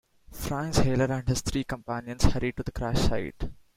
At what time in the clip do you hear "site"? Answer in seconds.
3.01-3.43